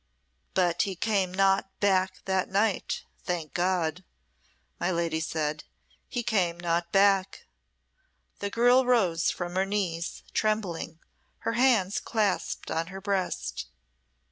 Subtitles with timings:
[0.55, 4.03] "But he came not back that night thank God!"
[4.79, 5.63] my lady said
[6.07, 7.45] "he came not back."
[8.39, 10.97] The girl rose from her knees, trembling,
[11.41, 13.67] her hands clasped on her breast.